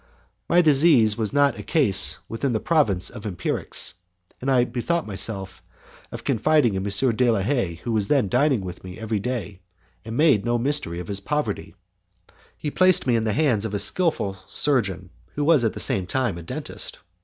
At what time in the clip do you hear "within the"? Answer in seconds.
2.27-2.59